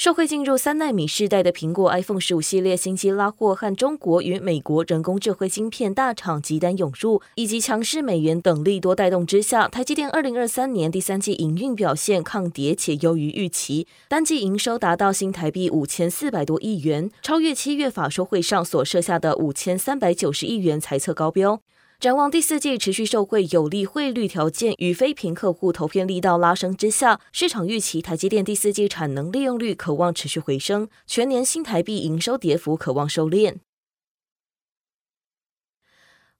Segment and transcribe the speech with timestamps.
[0.00, 21.60] 受惠进入三奈米世代的苹果 iPhone 十五系列新机拉货和中国与美国人工智慧芯片大厂急单涌入，以及强势美元等利多带动之下，台积电二零二三年第三季营运表现抗跌且优于预期，单季营收达到新台币五千四百多亿元，超越七月法说会上所设下的五千三百九十亿元财测高标。
[22.00, 33.56] 展望第四季持续受惠有利汇率条件与非屏客户投片力道拉升之下，市场预期台积电第四季产能利用率可望持续回升，全年新台币营收跌幅可望收敛。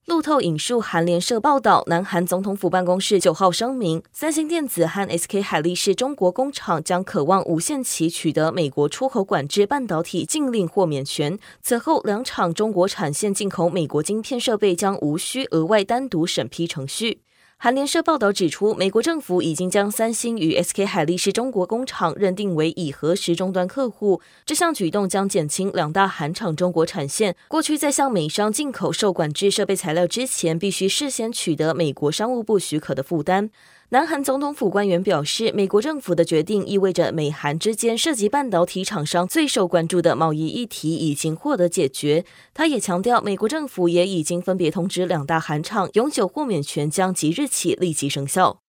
[0.06, 11.38] 路透引述韩联社报道，南韩总统府办公室九号声明，三星电子和 SK 海力士中国工厂将渴望无限期取得美国出口管制半导体禁令豁免权。
[11.62, 17.21] 此后，两厂中国产线进口美国晶片设备将无需额外单独审批程序。
[17.62, 24.22] 韩联社报道指出，美国政府已经将三星与 SK 海力士中国工厂认定为已核实终端客户。
[24.46, 33.50] 这项举动将减轻两大韩厂中国产线过去在向美商进口受管制设备材料之前，必须事先取得美国商务部许可的负担。
[33.93, 42.24] 南韩总统府官员表示，美国政府的决定意味着美韩之间涉及半导体厂商最受关注的贸易议题已经获得解决。
[42.55, 48.61] 他也强调，美国政府也已经分别通知两大韩厂，永久豁免权将即日起立即生效。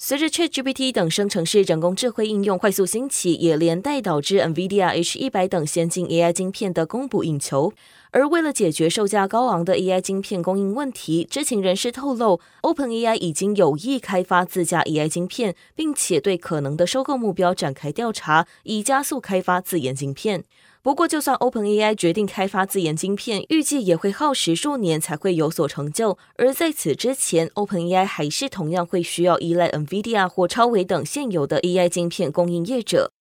[0.00, 7.72] 随着 ChatGPT 等生成式人工智慧应用快速兴起，也连带导致 NVIDIA H100 等先进 AI 晶片的供不应求。
[8.10, 20.44] 而为了解决售价高昂的 AI 晶片供应问题，知情人士透露，OpenAI 已经有意开发自家 AI 晶片，并且对可能的收购目标展开调查，以加速开发自研晶片。
[20.80, 26.16] 不过，就算 OpenAI 决定开发自研晶片，预计也会耗时数年才会有所成就。
[26.36, 33.12] 而在此之前，OpenAI 还是同样会需要依赖 NVIDIA 或超维等现有的 AI 晶片供应业者。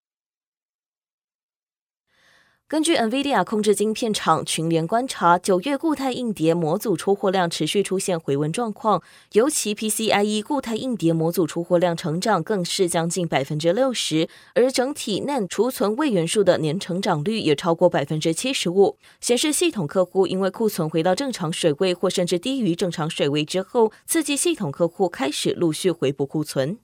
[2.69, 9.01] 根据 NVIDIA 控制晶片厂群联观察，九月固态硬碟模组出货量持续出现回温状况，
[9.31, 26.77] 尤其 PCIe 固态硬碟模组出货量成长更是将近百分之六十，而整体 NAND 储存位元数的年成长率也超过百分之七十五，显示系统客户因为库存回到正常水位或甚至低于正常水位之后，刺激系统客户开始陆续回补库存。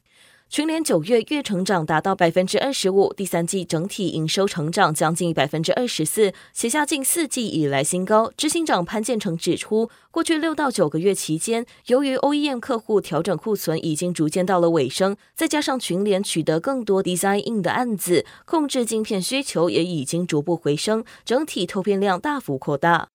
[0.53, 8.31] 群联九月月成长达到百分之二十五，第三季整体营收成长将近百分之二十四，写下近四季以来新高。
[8.38, 23.12] 执行长潘建成指出，过去六到九个月期间，由于 OEM 客户调整库存已经逐渐到了尾声，再加上群联取得更多 Design In 的案子，控制晶片需求也已经逐步回升，整体透片量大幅扩大。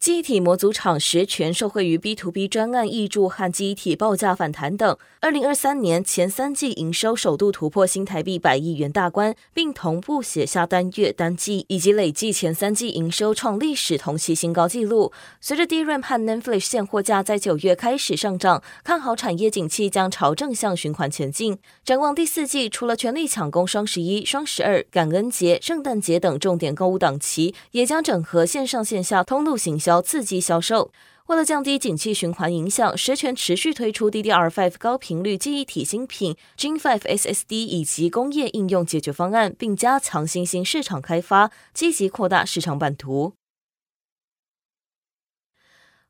[0.00, 15.12] 机体模组厂十銓受惠于 B to B 专案挹注和机体报价反弹等，二零二三年前三季营收首度突破新台币百亿元大关，并同步写下单月、单季以及累计前三季营收创历史同期新高纪录。
[15.38, 21.58] 随着 DRAM 和 Nanflash 现货价在九月开始上涨，看好产业景气将朝正向循环前进。
[21.84, 29.89] 展望第四季，除了全力抢攻双十一、双十二、感恩节、圣诞节等重点购物档期，也将整合线上线下通路行销。
[29.90, 30.92] 要刺激销售，
[31.26, 43.34] 为了降低景气循环影响，十銓持续推出 DDR5 高频率记忆体新品 Gen5 SSD 以及工业应用解决方案，并加强新兴市场开发，积极扩大市场版图。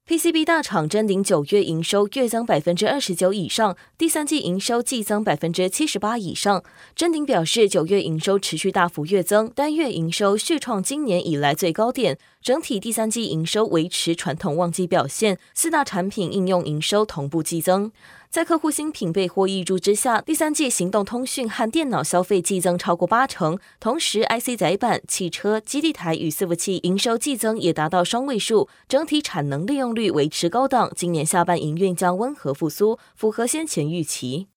[0.08, 6.64] PCB 大厂臻鼎九月营收月增百分之二十九以上，第三季营收季增百分之七十八以上。
[6.96, 12.18] 臻鼎表示，九月营收持续大幅月增，单月营收续创今年以来最高点。
[12.42, 17.92] 整体第三季营收维持传统旺季表现，四大产品应用营收同步季增。
[18.30, 30.90] 在客户新品备货挹注之下，第三季行动通讯和电脑消费季增超过八成，同时 IC 载板、汽车、基地台与伺服器营收季增也达到双位数，整体产能利用率维持高档。
[30.96, 34.48] 今年下半营运将温和复苏，符合先前预期。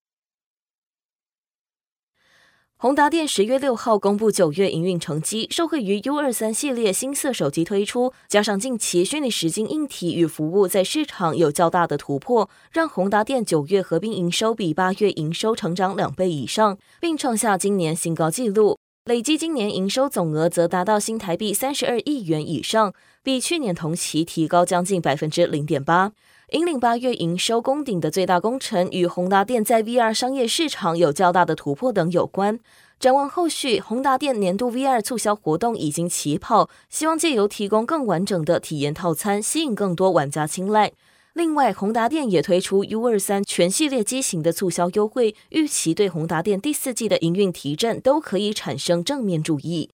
[2.83, 18.77] 宏达电十月六号公布九月营运成绩，受惠于 U 二三系列新色手机推出，加上近期虚拟实境硬体与服务在市场有较大的突破，让宏达电九月合并营收比八月营收成长两倍以上，并创下今年新高纪录。
[19.05, 26.13] 累计今年营收总额则达到新台币三十二亿元以上，比去年同期提高将近百分之零点八。
[26.51, 32.57] 引领八月营收攻顶的最大功臣与宏达电在 VR 商业市场有较大的突破等有关。
[32.97, 40.93] 展望后续，宏达电年度 VR 促销活动已经起跑，希望借由提供更完整的体验套餐，吸引更多玩家青睐。
[41.33, 49.89] 另外，宏达电也推出 U 二三全系列机型的促销优惠，预期对宏达电第四季的营运提振都可以产生正面注意。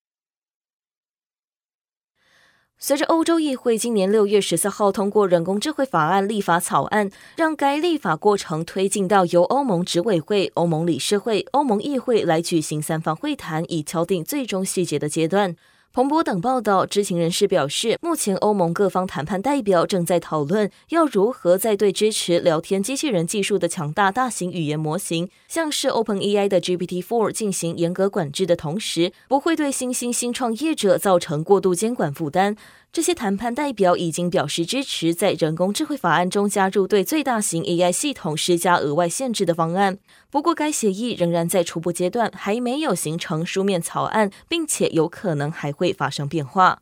[2.78, 15.56] 随着欧洲议会今年六月十四号通过人工智慧法案立法草案，让该立法过程推进到由欧盟执委会、欧盟理事会、欧盟议会来举行三方会谈，以敲定最终细节的阶段。
[15.92, 32.56] 彭博等报道，知情人士表示，目前欧盟各方谈判代表正在讨论要如何在对支持聊天机器人技术的强大大型语言模型，像是 OpenAI 的 GPT-4 进行严格管制的同时，不会对新兴新创业者造成过度监管负担。
[32.92, 40.00] 这些谈判代表已经表示支持在人工智慧法案中加入对最大型 AI 系统施加额外限制的方案。
[40.32, 46.82] 不过，该协议仍然在初步阶段，还没有形成书面草案，并且有可能还会发生变化。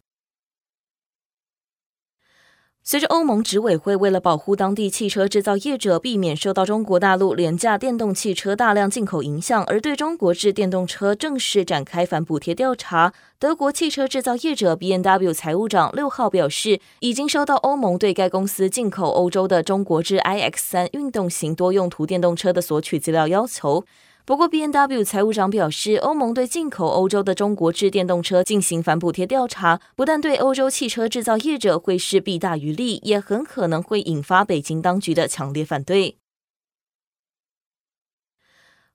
[2.90, 23.84] 随着欧盟执委会为了保护当地汽车制造业者，避免受到中国大陆廉价电动汽车大量进口影响，而对中国制电动车正式展开反补贴调查，德国汽车制造业者 BMW 财务长六号表示，已经收到欧盟对该公司进口欧洲的中国制 iX 三运动型多用途电动车的索取资料要求。
[24.28, 36.18] 不过，B N W 财务长表示，欧盟对进口欧洲的中国制电动车进行反补贴调查，不但对欧洲汽车制造业者会是弊大于利，也很可能会引发北京当局的强烈反对。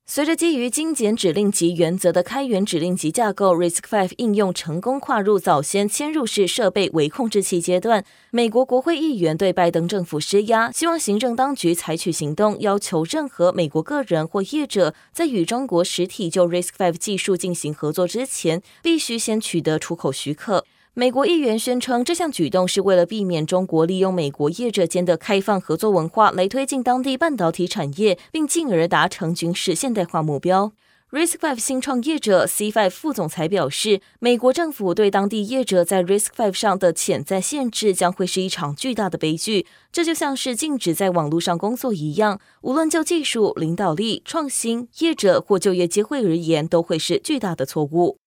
[0.04, 20.66] 随着基于精简指令集原则的开源指令集架构 RISC-V 应用成功跨入早先嵌入式设备微控制器阶段，美国国会议员对拜登政府施压，希望行政当局采取行动，要求任何美国个人或业者在与中国实体就 RISC-V 技术进行合作之前，必须先取得出口许可。
[20.94, 30.72] 美国议员宣称，这项举动是为了避免中国利用美国业者间的开放合作文化来推进当地半导体产业，并进而达成军事现代化目标。
[31.10, 39.66] Risk Five 新创业者 C5 副总裁表示，美国政府对当地业者在 Risk Five 上的潜在限制将会是一场巨大的悲剧。
[39.90, 48.18] 这就像是禁止在网络上工作一样，无论就技术、领导力、创新、业者或就业机会而言，都会是巨大的错误。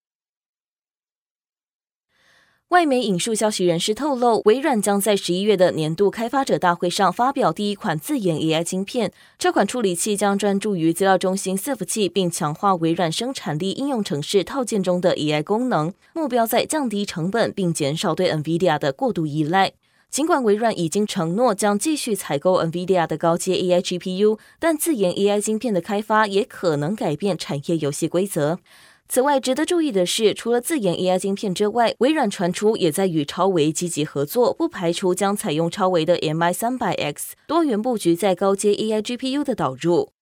[2.69, 9.11] 外媒引述消息人士透露，微软将在十一月的年度开发者大会上发表第一款自研 AI 晶片。
[9.37, 19.73] 这款处理器将专注于资料中心伺服器，并强化微软生产力应用程式套件中的 AI 功能，目标在降低成本并减少对 NVIDIA 的过度依赖。
[20.09, 28.57] 尽管微软已经承诺将继续采购 NVIDIA 的高阶 AI GPU，但自研 AI 晶片的开发也可能改变产业游戏规则。
[29.07, 40.14] 此外，值得注意的是，除了自研 AI 芯片之外，微软传出也在与超维积极合作，不排除将采用超维的 MI 三百 X 多元布局在高阶 AI GPU 的导入。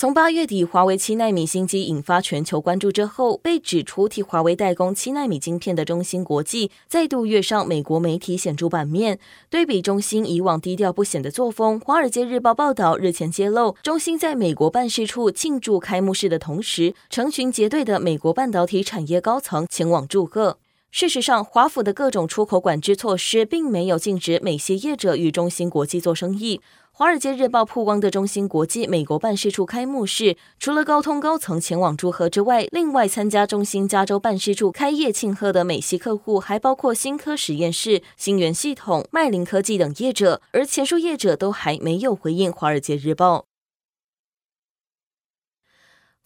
[0.00, 9.18] 从八月底华为七纳米新机引发全球关注之后，被指出替华为代工七纳米晶片的中芯国际再度跃上美国媒体显著版面。
[9.50, 20.58] 对比中芯以往低调不显的作风，《华尔街日报》报道日前揭露，中芯在美国办事处庆祝开幕式的同时，成群结队的美国半导体产业高层前往祝贺。
[20.92, 26.58] 事实上，华府的各种出口管制措施并没有禁止美系业者与中芯国际做生意。
[26.98, 43.38] 《华尔街日报》曝光的中芯国际美国办事处开幕式，除了高通高层前往祝贺之外，另外参加中芯加州办事处开业庆贺的美系客户还包括新科实验室、星源系统、麦林科技等业者，而前述业者都还没有回应《华尔街日报》。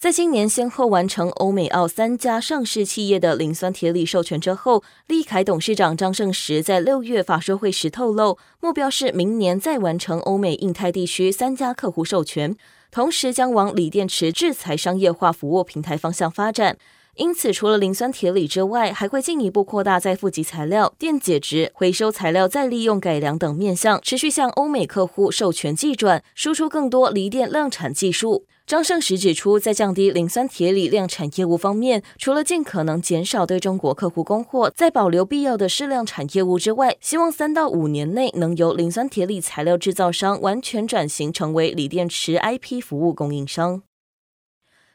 [0.02, 12.56] 在今年先后完成欧美澳三家上市企业的磷酸铁锂授权之后，利凯董事长张胜石在六月法说会时透露，目标是明年再完成欧美印太地区三家客户授权，
[12.90, 16.76] 同时将往锂电池制裁商业化服务平台方向发展。
[17.14, 28.46] 因此，除了磷酸铁锂之外，还会进一步扩大在负极材料、电解质、回收材料再利用改良等面向，持续向欧美客户授权技转，输出更多锂电量产技术。
[28.64, 43.82] 张胜实指出，在降低磷酸铁锂量产业务方面，除了尽可能减少对中国客户供货，在保留必要的适量产业务之外，希望三到五年内能由磷酸铁锂材料制造商完全转型成为锂电池 IP 服务供应商。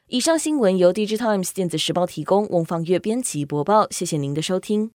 [0.07, 4.85] 以上新闻由 Digital Times 电子时报提供，翁方月编辑播报，谢谢您的收听。